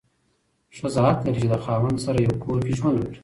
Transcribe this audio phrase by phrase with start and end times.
[0.77, 3.19] ښځه حق لري چې د خاوند سره یو کور کې ژوند وکړي.